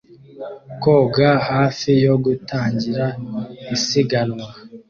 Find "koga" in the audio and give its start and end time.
0.83-1.29